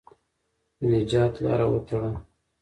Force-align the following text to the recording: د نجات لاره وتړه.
د 0.79 0.81
نجات 0.91 1.33
لاره 1.43 1.65
وتړه. 1.73 2.11